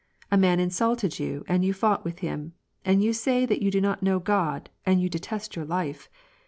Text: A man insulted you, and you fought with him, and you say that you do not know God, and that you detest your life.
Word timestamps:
A 0.31 0.35
man 0.37 0.59
insulted 0.59 1.19
you, 1.19 1.45
and 1.47 1.63
you 1.63 1.73
fought 1.73 2.03
with 2.03 2.21
him, 2.21 2.53
and 2.83 3.03
you 3.03 3.13
say 3.13 3.45
that 3.45 3.61
you 3.61 3.69
do 3.69 3.79
not 3.79 4.01
know 4.01 4.17
God, 4.17 4.71
and 4.83 4.97
that 4.97 5.03
you 5.03 5.09
detest 5.09 5.55
your 5.55 5.63
life. 5.65 6.09